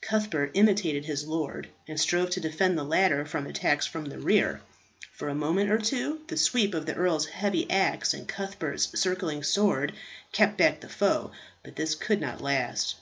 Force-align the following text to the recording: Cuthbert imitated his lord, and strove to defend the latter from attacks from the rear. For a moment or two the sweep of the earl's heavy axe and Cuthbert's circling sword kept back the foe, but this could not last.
Cuthbert 0.00 0.52
imitated 0.54 1.06
his 1.06 1.26
lord, 1.26 1.66
and 1.88 1.98
strove 1.98 2.30
to 2.30 2.40
defend 2.40 2.78
the 2.78 2.84
latter 2.84 3.26
from 3.26 3.48
attacks 3.48 3.84
from 3.84 4.04
the 4.04 4.18
rear. 4.20 4.60
For 5.10 5.28
a 5.28 5.34
moment 5.34 5.72
or 5.72 5.78
two 5.78 6.20
the 6.28 6.36
sweep 6.36 6.72
of 6.72 6.86
the 6.86 6.94
earl's 6.94 7.26
heavy 7.26 7.68
axe 7.68 8.14
and 8.14 8.28
Cuthbert's 8.28 8.96
circling 9.00 9.42
sword 9.42 9.92
kept 10.30 10.56
back 10.56 10.78
the 10.82 10.88
foe, 10.88 11.32
but 11.64 11.74
this 11.74 11.96
could 11.96 12.20
not 12.20 12.40
last. 12.40 12.94